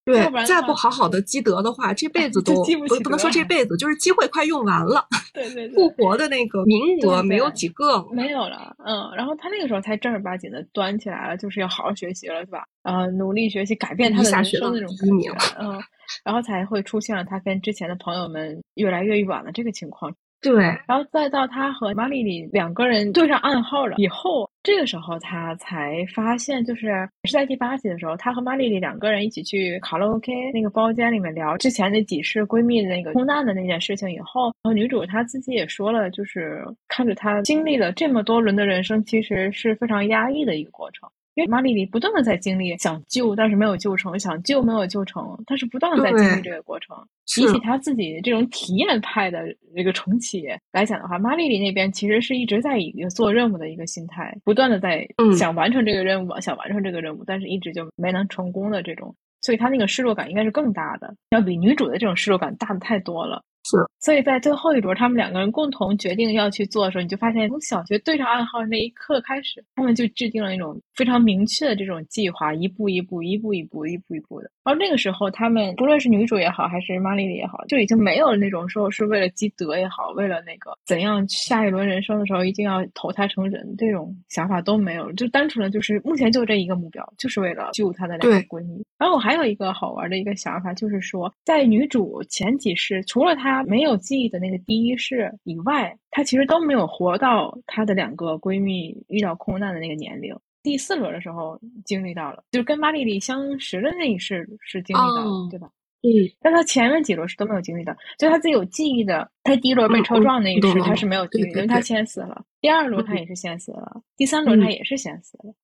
[0.05, 5.05] 对， 不然再不好好的积德的话，这辈子 都不不能说这辈子，就是机会快用完了。
[5.35, 8.77] 对对对，复活的那个名额没有几个，没有了。
[8.87, 12.63] 嗯，然后他那个时候才正儿八经的端起来了，就是要好好学习了，是吧？
[12.85, 15.33] 呃，努力学习，改变他的人生那种感觉。
[15.61, 15.83] 嗯。
[16.25, 20.14] 然后才会出现了他跟之前的朋友们越来越远的这个情况。
[20.42, 41.07] 对，然后再到他和马丽丽两个人对上暗号了以后，这个时候他才发现，就是是在第八集的时候，他和马丽丽两个人一起去卡拉 OK 那个包间里面聊之前那几世闺蜜的那个空难的那件事情以后，然后女主她自己也说了，就是看着她经历了这么多轮的人生，其实是非常压抑的一个过程。
[41.35, 46.97] 因为马丽丽不断的在经历想救，但是没有救成；想救没有救成，她是不断的在经历这个过程。
[47.37, 55.07] 比起她自己这种体验派的这个重启来讲的话，马丽丽那边其实是一直在一个做任务的一个心态，不断的在
[55.38, 63.40] 想完成这个任务，想完成这个任务，但是一直就没能成功的这种，所以她那个失落感应该是更大的，要比女主的这种失落感大的太多了。
[63.71, 74.51] 是，所以在最后一轮，他们两个人共同决定要去做的时候，你就发现从小学对上暗号那一刻开始，他们就制定了那种非常明确的这种计划，一步一步，一步一步，一步一步的。
[74.65, 88.85] 而那个时候，他们不论是女主也好，还是玛丽丽也好，就已经没有那种说是为了积德也好，为了那个怎样下一轮人生的时候一定要投胎成人这种想法都没有，就单纯的就是目前就这一个目标，就是为了救她的两个闺蜜。
[88.99, 93.60] 然后我还有一个好玩的一个想法，就是说在女主前几世，除了她。
[93.64, 100.35] 没有记忆的那个第一世以外，她其实都没有活到她的两个闺蜜遇到空难的那个年龄。
[100.62, 105.70] 第四轮的时候经历到了，就是跟玛丽丽相识的那一世是经历到了，对吧？
[106.03, 106.11] 嗯。
[106.40, 112.44] 但她前面几轮是都没有经历到，就她自己有记忆的，她第一轮被车撞那一世她是没有经历，因为她先死了。
[112.61, 115.55] 第二轮她也是先死了，第三轮她也是先死了，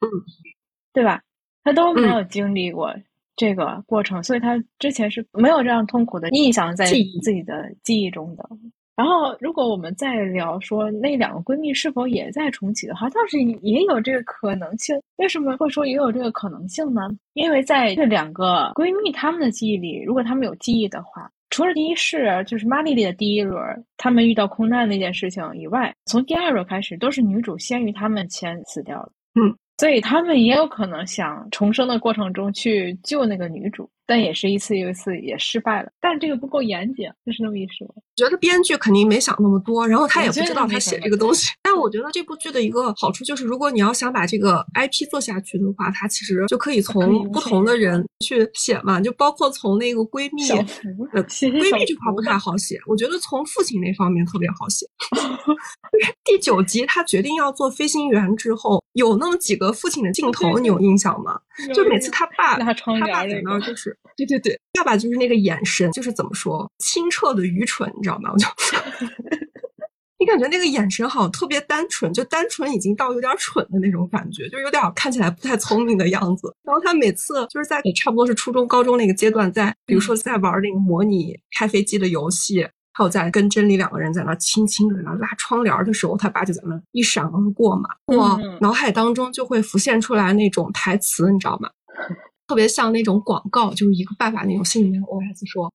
[0.00, 0.06] 嗯，
[0.92, 1.22] 对吧？
[1.64, 2.94] 她都没有经历过。
[3.36, 8.48] 这个过程，所以他之前是没有这样痛苦的印象在自己的记忆中的。
[8.94, 14.94] 然后，如果我们再聊说那两个闺蜜是否也在重启的话，倒是也有这个可能性。
[15.16, 17.00] 为什么会说也有这个可能性呢？
[17.32, 23.58] 因为在这两个闺蜜她们的记忆里，如果她们有记忆的话，除了第一世就是玛丽丽的第一轮，
[23.96, 29.12] 她们遇到空难那件事情以外，从第二轮开始都是女主先于她们先死掉的。
[29.40, 29.56] 嗯。
[29.82, 33.90] 所以他们也有可能想重生的过程中去救那个女主。
[34.06, 37.86] 但也是一次又一次也失败了，但这个不够严谨，就是那么一说。
[38.14, 41.50] 觉得编剧肯定没想那么多，然后他也不知道他写这个东西。
[41.62, 54.86] 但我觉得这部剧的一个好处就是，如果你要想把这个 IP 做下去的话，它其实就可以从不同的人去写嘛，就包括从那个闺蜜，闺蜜这块不太好写，我觉得从父亲那方面特别好写。
[56.24, 61.38] 第九集他决定要做飞行员之后，有那么几个父亲的镜头，你有印象吗？
[61.74, 62.72] 就每次他爸，他
[63.06, 63.96] 爸在那就是。
[64.16, 68.30] 对对对，爸爸就是那个眼神，就是怎么说，清澈的愚蠢，你知道吗？
[68.32, 68.46] 我就，
[70.20, 76.54] 你感觉那个眼神好像特别单纯，就单纯已经到有点蠢的那种感觉，就有点看起来不太聪明的样子。
[76.62, 91.68] 然后他每次就是在差不多是初中、高中那个阶段，在比如说在玩那个模拟开飞机的游戏，还有在跟真理两个人在那轻轻的在那拉窗帘的时候，他爸就在那一闪而过嘛，我脑海当中就会浮现出来那种台词，你知道吗？
[92.48, 95.72] 特别像那种广告，就是一个爸爸那种心里面 OS 说，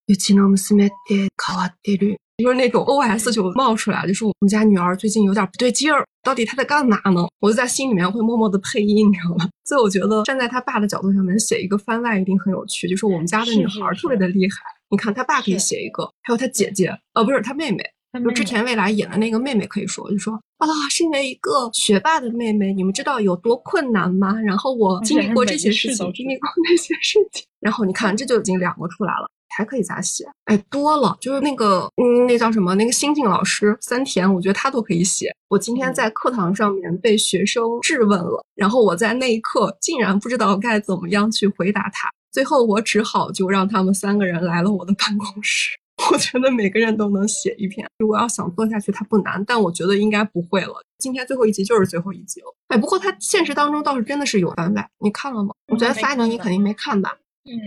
[2.38, 7.26] 就是那种 OS 就冒出来，就是我们家女儿最近有点不对劲儿，到底她在干嘛呢？
[7.40, 9.50] 我就在心里面会默默的配音，你知道吗？
[9.66, 14.58] 所以我觉得站在他爸的角度上面写一个番外一定很有趣，就是我们家的女孩特别的厉害，
[14.90, 17.84] 你看他爸可以写一个，还有他姐姐，呃，不是他妹妹。
[18.24, 24.34] 就之前未来演的那个妹妹可以说，就说啊，身为一个学霸的妹妹，你们知道有多困难吗？
[24.42, 30.24] 然后我经历过这些事情，经历过那些事情，然后你看这就已经两个出来了，还可以咋写？
[30.46, 32.74] 哎，多了，就是那个嗯，那叫什么？
[32.74, 35.32] 那个星星老师三田，我觉得他都可以写。
[35.50, 45.72] 我今天在课堂上面被学生质问了，然后我在那一刻竟然不知道该怎么样去回答他，最后我只好就让他们三个人来了我的办公室。
[46.12, 50.76] 我觉得每个人都能写一篇，如果要想做下去，它不难，但我觉得应该不会了。
[51.00, 55.54] 今天最后一集就是最后一集了，哎，不过它现实当中倒是真的是有番外，你看了吗？
[55.68, 57.18] 我觉得发你你肯定没看吧。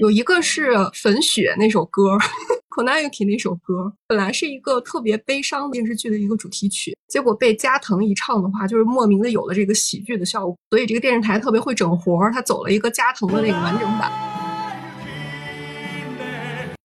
[0.00, 2.16] 有一个是粉雪那首歌
[2.76, 14.39] ，Konayuki 那首歌，本来是一个特别悲伤电视剧的一个主题曲，结果被加藤一唱的话，就是莫名的有了这个喜剧的效果，所以这个电视台特别会整活儿，他走了一个加藤的那个完整版。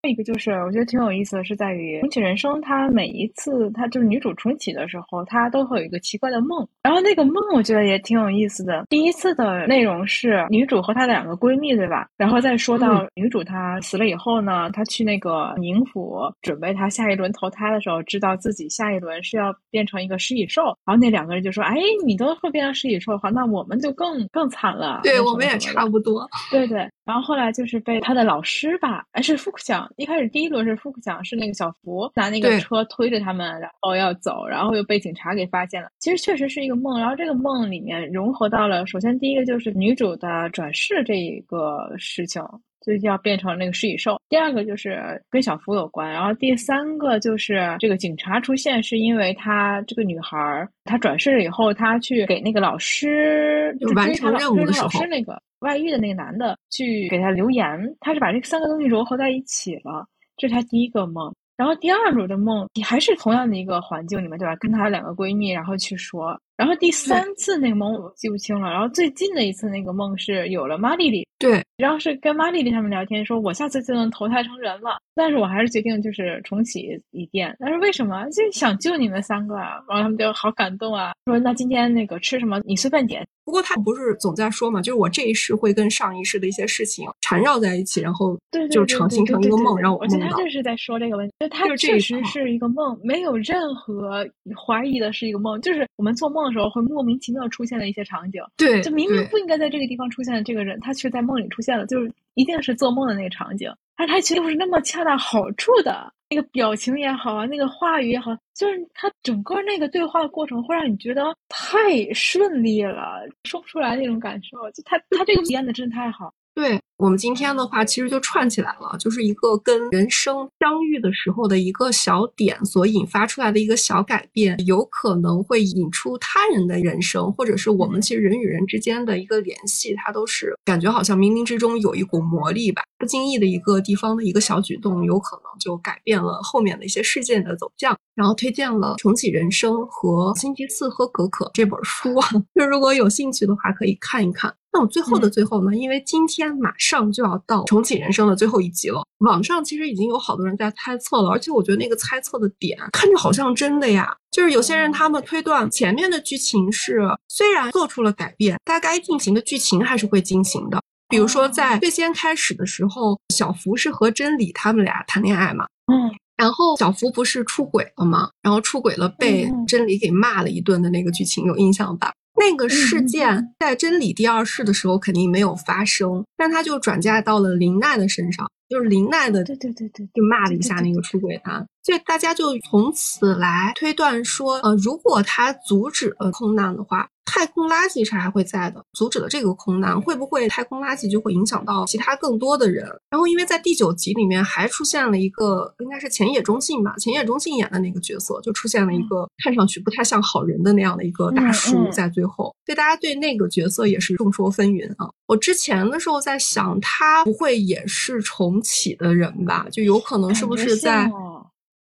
[0.08, 8.84] 一个就是我觉得挺有意思的是在于重启人生，它每一次它就是女主重启的时候，她都会有一个奇怪的梦，然后那个梦我觉得也挺有意思的。
[8.90, 12.08] 第一次的内容是女主和她的两个闺蜜，对吧？
[12.16, 26.28] 然后再说到女主她死了以后呢，她去那个冥府准备她下一轮投胎的时候，知道自己下一轮是要变成一个食蚁兽，然后那两个人就说：“哎，你都会变成食蚁兽的话，那我们就更更惨了。”对，我们也差不多。
[26.50, 29.90] 对对，然后后来就是被他的老师吧，哎，是福克奖。
[29.96, 35.88] 一开始第一轮是福克奖，是那个小福拿那个车推着他们，然后要走，然后又被警察给发现了。
[35.98, 42.42] 其实确实是一个梦，然后这个梦里面融合到了，首先第一个就是女主的转世这一个事情。
[42.84, 44.20] 就要变成那个食蚁兽。
[44.28, 60.06] 第二个就是跟小福有关，然后第三个就是这个警察出现，是因为他这个女孩她转世了以后，她去给那个老师就完成任务的时候，老师那个外遇的那个男的去给他留言，他是把这三个东西融合在一起了，
[60.36, 61.32] 这是他第一个梦。
[61.54, 64.56] 然后第二轮的梦，你还是同样的一个环境里面，对吧？
[64.56, 66.36] 跟她两个闺蜜，然后去说。
[66.62, 68.70] 然后第三次那个梦我记不清了。
[68.70, 75.00] 然后最近的一次那个梦是有了马丽丽，对，然后是跟马丽丽他们聊天，说我下次就能投胎成人了。
[75.14, 77.54] 但是我还是决定就是重启一遍。
[77.58, 78.24] 但是为什么？
[78.30, 79.72] 就想救你们三个啊！
[79.88, 82.60] 然后他们就好感动啊，说那今天那个吃什么？
[82.64, 83.26] 你随便点。
[83.44, 88.38] 不过他不是总在说嘛，就是我这一世会跟上一世的一些事情缠绕在一起，然后
[88.70, 90.16] 就成形成一个梦，让我梦到。
[90.16, 94.24] 我觉得他就是在说这个问题，他确实是一个梦，没有任何
[94.56, 95.60] 怀疑的是一个梦。
[95.60, 103.72] 就是我们做梦的时候会莫名其妙出现的一些场景，对，就明明不应该在这个地方出现的这个人，他却在梦里出现了，就是一定是做梦的那个场景。
[103.96, 114.58] 但是他其实不是那么恰到好处的，那个表情也好啊，那个话语也好，就是他整个那个对话过程会让你觉得太顺利了，说不出来那种感受。
[114.72, 116.32] 就他他这个演的真的太好。
[116.54, 137.98] 对我们今天的话，其实就串起来了，就是一个跟人生相遇的时候的一个小点所引发出来的一个小改变，有可能会引出他人的人生，或者是我们其实人与人之间的一个联系，它都是感觉好像冥冥之中有一股魔力吧，不经意的一个地方的一个小举动，有可能就改变了后面的一些事件的走向。
[138.14, 142.14] 然后推荐了《重启人生》和《星期四喝可可》这本书，
[142.54, 144.54] 就如果有兴趣的话，可以看一看。
[144.70, 145.74] 那我最后的最后呢？
[145.74, 154.14] 因为今天马上就要到《重启人生》的最后一集了，网上其实已经有好多人在猜测了，而且我觉得那个猜测的点看着好像真的呀。
[154.32, 160.80] 就是有些人他们推断前面的剧情是虽然做出了改变，但该进行的剧情还是会进行的。
[161.08, 168.30] 比如说在最先开始的时候，小福是和真理他们俩谈恋爱嘛，嗯，然后小福不是出轨了吗？
[168.40, 172.10] 然后出轨了被真理给骂了一顿的那个剧情有印象吧？
[172.42, 187.08] 那个事件在真理第二世的时候肯定没有发生，但他就转嫁到了林奈的身上，就是林奈的，对对对对，就骂了一下那个出轨他，所以大家就从此来推断说，呃，如果他阻止了空难的话。
[187.24, 192.84] 太空垃圾是还会在的，阻止了这个空难，会不会太空垃圾就会影响到其他更多的人？
[193.08, 205.08] 然后，因为在第九集里面还出现了一个，应该是前野中信吧，前野中信演的那个角色，就出现了一个看上去不太像好人的那样的一个大叔在最后，所以大家对那个角色也是众说纷纭啊。
[205.28, 209.64] 我之前的时候在想，他不会也是重启的人吧？
[209.70, 211.08] 就有可能是不是在，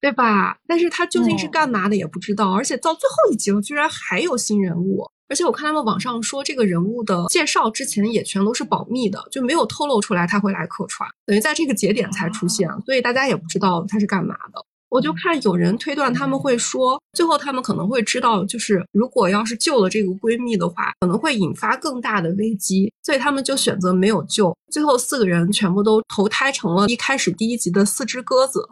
[0.03, 0.57] 对吧？
[0.67, 5.09] 但是他究竟是干嘛的也不知道，而且到最后一集了，居然还有新人物。
[5.29, 14.61] 而且我看他们网上说，这个人物的介绍之前也全都是保密的，就没有透露出来他会来客串，等于在这个节点才出现，所以大家也不知道他是干嘛的。
[14.89, 24.53] 我就看有人推断他们会说，最后他们可能会知道，就是如果要是救了这个闺蜜的话，可能会引发更大的危机，所以他们就选择没有救。
[24.69, 28.67] 最后四个人全部都投胎成了一开始第一集的四只鸽子。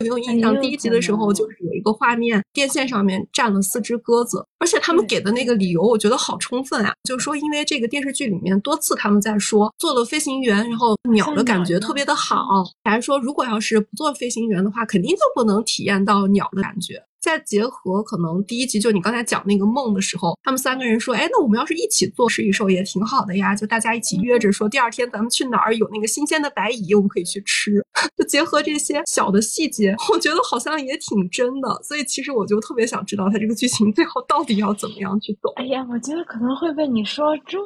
[0.00, 17.02] 没有印象，第一集的时候就是有一个画面，电线上面站了四只鸽子，而且他们给的那个理由我觉得好充分啊，就是说因为这个电视剧里面多次他们在说做了飞行员，然后鸟的感觉特别的好，还说如果要是不做飞行员的话，肯定就不能体验到鸟的感觉。
[17.20, 27.84] 再结合可能第一集就你刚才讲那个梦的时候，他们三个人说，哎，那我们要是一起做食蚁兽也挺好的呀，就大家一起约着说，第二天咱们去哪儿有那个新鲜的白蚁，我们可以去吃。
[28.16, 31.80] 就结合这些小的细节，我觉得好像也挺真的。
[31.82, 35.52] 所以其实我就特别想知道他这个剧情最后到底要怎么样去走。
[35.56, 37.60] 哎呀，我觉得可能会被你说中，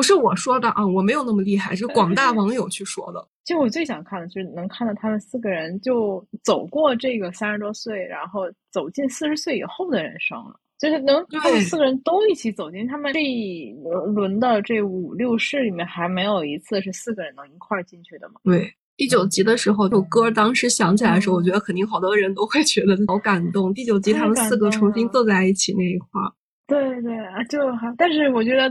[0.00, 3.22] 不是我说的啊，我没有那么厉害，是广大网友去说的。
[3.44, 13.74] 就我最想看的就是能看到他们四个人就走过这个三十多岁，然后走进四十岁以后的人生了，就是能他们四个人都一起走进他们这一
[14.14, 18.36] 轮的这五六世里面，还没有一次是四个人能一块儿进去的嘛？
[18.42, 23.74] 对，第九集的时候，这首歌当时想起来的时候，我觉得肯定好多人都会觉得好感动。
[23.74, 26.32] 第九集他们四个重新坐在一起那一块儿。
[26.66, 28.56] 对对啊，就还，但是我觉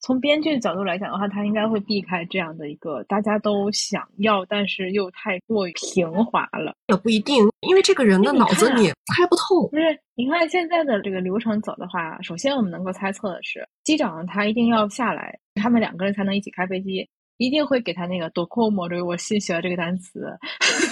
[0.00, 6.72] 从编剧角度来讲的话，他应该会避开这样的一个大家都想要，但是又太过于平滑了。
[6.86, 9.66] 也不一定，因为这个人的脑子你猜不透。
[9.68, 9.82] 不是，
[10.14, 20.20] 你看现在的这个流程走的话，首先我们能够猜测的是，机长他一定要下来，他们两个人才能一起开飞机，一定会给他那个 docomo 这个我新学的这个单词。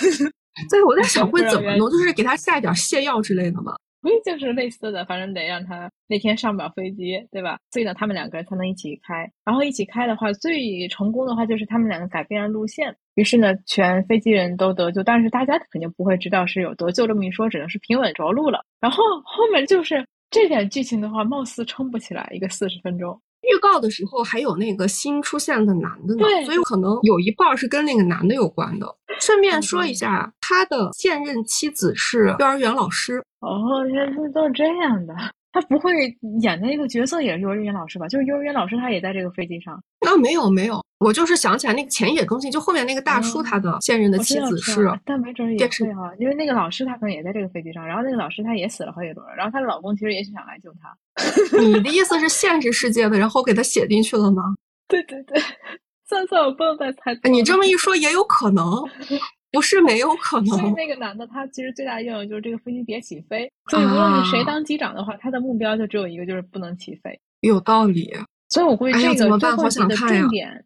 [0.70, 3.62] 对，我在想 会怎么弄，就是给他下一点泻药之类的
[4.06, 4.12] 吗？
[4.24, 7.58] 就是类似的，反正得让他那天上不了飞机，对吧？
[7.72, 9.30] 所以呢，他们两个人才能一起开。
[9.44, 12.94] 然后一起开的话，最成功的话就是他们两个改变了路线。
[13.14, 18.64] 于是呢，全飞机人都得救，但是大家肯定不会知道是有得救这么一说，只能是平稳着陆了。
[18.80, 23.20] 然后后面就是这点剧情的话，貌似撑不起来一个四十分钟。
[23.42, 28.86] 预告的时候还有那个新出现的男的呢，所以可能有一半是跟那个男的有关的。
[29.20, 33.22] 顺便说一下，他的现任妻子是幼儿园老师。
[33.46, 35.14] 哦，原来都是这样的。
[35.52, 35.90] 他不会
[36.42, 38.06] 演的那个角色也是幼儿园老师吧？
[38.08, 39.74] 就是幼儿园老师，他也在这个飞机上。
[40.06, 50.94] 啊，没有没有，我就是想起来那个前野更新，就后面那个大叔他的现任的妻子是，但没准也会哈，因为那个老师他可能也在这个飞机上，然后那个老师他也死了好几轮，然后她的老公其实也是想来救她。
[51.58, 54.42] 你的意思是现实世界的，然后给他写进去了吗？
[54.88, 55.40] 对对对，
[56.06, 57.18] 算算我不能再猜。
[57.30, 58.66] 你这么一说也有可能。
[59.52, 60.48] 不是没有可能。
[60.58, 63.50] 所以那个男的，他其实最大的愿望就是这个飞机别起飞。
[63.70, 67.18] 所以无论是谁当机长的话，他的目标就只有一个，就是不能起飞。
[67.40, 68.12] 有道理。
[68.48, 69.56] 所以我估计这个怎么办？
[69.56, 70.64] 好想看重点，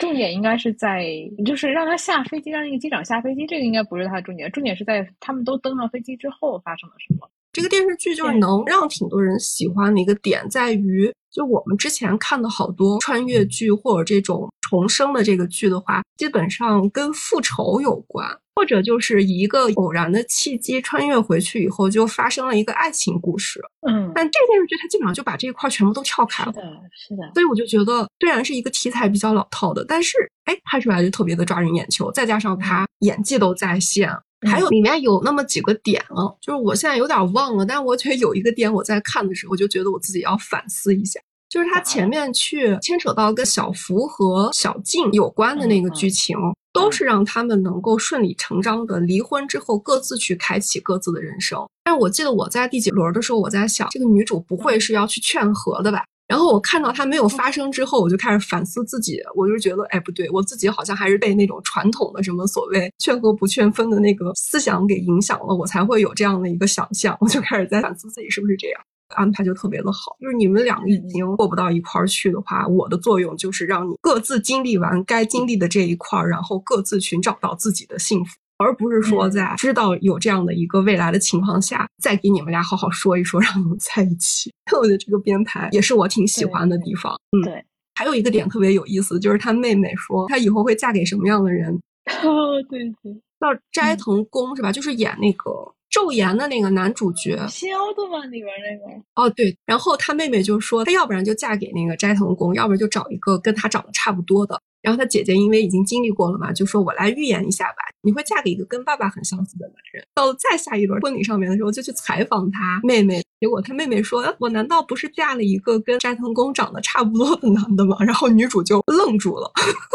[0.00, 1.06] 重点应该是在，
[1.46, 3.46] 就是让他下飞机，让那个机长下飞机。
[3.46, 7.28] 这个应该不是他的重点，重点是在他们都登上飞机之后发生了什么。
[7.52, 23.60] 这个电视剧就是能让挺多人喜欢的一个点，在于就我们之前看的好多穿越剧或者这种重生的这个剧的话，基本上跟复仇有关，或者就是以一个偶然的契机穿越回去以后，就发生了一个爱情故事。
[23.86, 26.52] 嗯，但这个电视剧它基本上就把这一块全部都跳开了。
[26.54, 27.30] 是的，是的。
[27.34, 30.16] 所以我就觉得，虽然是一个题材比较老套的，但是
[30.46, 34.10] 哎，拍出来就特别的抓人眼球，再加上他演技都在线。
[34.50, 41.20] 还有里面有那么几个点啊，就是我现在有点忘了，但我觉得有一个点我在看的时候，我就觉得我自己要反思一下，
[41.52, 46.34] 就是他前面去牵扯到跟小福和小静有关的那个剧情，
[46.72, 51.62] 都是让他们能够顺理成章的离婚之后各自去开启各自的人生。
[51.84, 56.02] 但我记得我在第几轮的时候，我在想，这个女主不会是要去劝和的吧？
[56.26, 59.18] 然后我看到它没有发生之后，我就开始反思自己。
[59.36, 67.14] 我就觉得，哎，不对，我自己好像还是被那种传统的什么所谓劝和不劝分的那个思想给影响了，我才会有这样的一个想象。
[67.20, 68.80] 我就开始在反思自己是不是这样。
[69.14, 78.36] 安排就特别的好，就是你们两个已经过不到一块儿去的话，我的作用就是让你各自经历完该经历的这一块儿，然后各自寻找到自己的幸福。
[78.58, 84.52] 而不是说在知道有这样的一个未来的情况下，再给你们俩好好说一说，让你们在一起。
[84.78, 87.12] 我觉得这个编排也是我挺喜欢的地方。
[87.32, 87.64] 嗯，对。
[87.94, 91.74] 还有一个点特别有意思，就是他妹妹说她以后会嫁给什么样的人？
[92.22, 94.70] 哦，对对，叫斋藤工是吧？
[94.70, 95.50] 就是演那个
[95.92, 97.38] 昼颜的那个男主角。
[97.48, 98.28] 新奥特曼？
[98.32, 99.02] 里边那个？
[99.14, 99.56] 哦，对。
[99.66, 104.58] 然后他妹妹就说，她要不然就嫁给那个斋藤工，要不然就找一个跟他长得差不多的。
[104.82, 110.04] 然后他姐姐因为已经经历过了嘛，就说我来预言一下吧，你会嫁给一个跟爸爸很相似的男人。
[110.14, 119.50] 到了再下一轮婚礼上面的时候，就去采访他妹妹，结果他妹妹说：“我难道不是嫁了一个跟斋藤工长得差不多的男的吗？”然后女主就愣住了，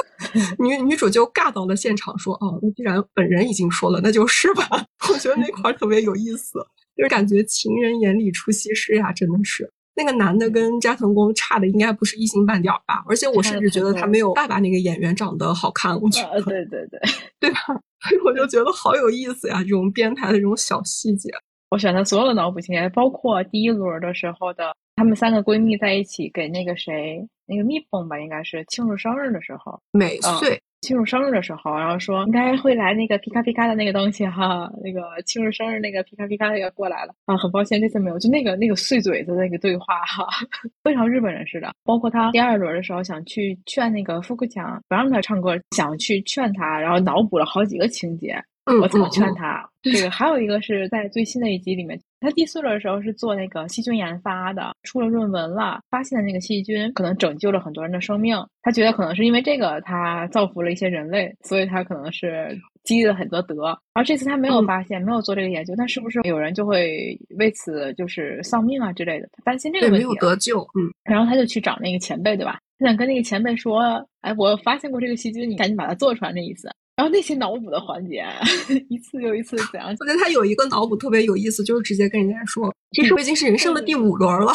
[0.59, 4.67] 女女主就尬到了现场说：“哦，那既然本人已经说了，那就是吧。”
[5.11, 6.59] 我觉得那块特别有意思，
[6.95, 9.69] 就是感觉情人眼里出西施呀，真的是。
[9.97, 13.03] 那个男的跟斋藤工差的应该不是一星半点吧？
[13.09, 15.99] 而且我甚至觉得他没有爸爸那个演员长得好看。
[15.99, 16.99] 我觉得，对对对，
[17.39, 17.59] 对 吧？
[18.07, 21.29] 所以我就觉得好有意思呀，这种编排的这种小细节。
[21.71, 30.61] 我选的所有的脑补情节，包括第一轮的时候的，她们三个闺蜜在一起给那个谁，那个蜜蜂吧，应该是庆祝生日的时候，每岁。
[30.82, 40.28] 庆祝生日的时候，然后说应该会来那个皮卡皮卡的那个东西哈，那个庆祝生日那个皮卡皮卡的要过来了啊，很抱歉这次没有，就那个那个碎嘴子那个对话哈，
[40.84, 41.73] 非常日本人似的。
[41.84, 48.36] 包括他第二轮的时候想去劝那个富克强不让他唱歌，想去劝他，然后脑补了好几个情节，
[48.82, 49.68] 我怎么劝他？
[49.82, 51.99] 这个还有一个是在最新的一集里面。
[52.20, 58.36] 他第四轮的时候是做那个细菌研发的，出了论文了，发现那个细菌可能拯救了很多人的生命。
[58.63, 62.49] 他觉得可能是因为这个，他造福了一些人类，所以他可能是
[62.84, 63.78] 积了很多德。
[63.93, 69.30] 而这次他没有发现，没有做这个研究，那是不是有人就会为此就是丧命啊之类的？
[69.32, 70.61] 他担心这个问题，没有得救。
[70.61, 72.59] 嗯，然后他就去找那个前辈，对吧？
[72.80, 76.70] 他想跟那个前辈说：“哎，我发现过这个细菌，你赶紧把它做出来。”那意思。
[76.97, 78.25] 然后那些脑补的环节，
[78.89, 79.87] 一次又一次怎样？
[79.99, 84.51] 我觉得他有一个脑补特别有意思，就是直接跟人家说：“其实我已经是人生的第五轮了。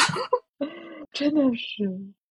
[1.13, 1.89] ”真的是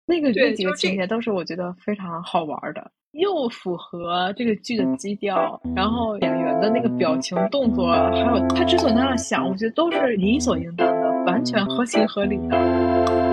[0.06, 13.30] 那个那几个情节都是我觉得非常好玩的，又符合这个剧的基调，然后演员的那个表情、动作，还有他之所以那样想，我觉得都是理所应当的，完全合情合理的。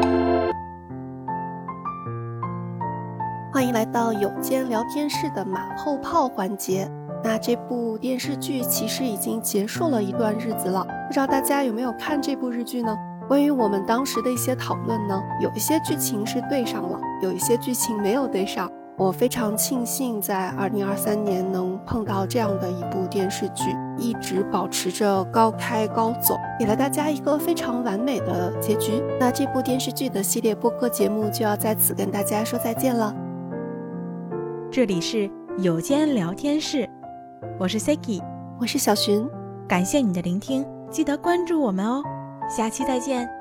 [3.58, 6.88] 欢迎来到有间聊天室的马后炮环节。
[7.24, 12.96] 那这部电视剧其实已经结束了一段日子了，不知道大家有没有看这部日剧呢？
[13.28, 18.72] 关于我们当时的一些讨论呢，有一些剧情是对上了，有一些剧情没有对上。
[18.96, 29.04] 我非常庆幸在二零二三年能碰到这样的一部电视剧，一直保持着高开高走，给了大家一个非常完美的结局。
[29.20, 33.12] 那这部电视剧的系列播客节目就要在此跟大家说再见了。
[34.70, 36.88] 这里是有间聊天室，
[37.58, 38.22] 我是 Siki，
[38.60, 39.28] 我是小寻，
[39.68, 42.04] 感谢你的聆听，记得关注我们哦，
[42.50, 43.37] 下期再见。